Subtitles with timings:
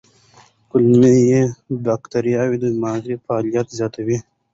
[0.69, 1.43] کولمو
[1.83, 4.17] بکتریاوې د دماغ فعالیت زیاتوي.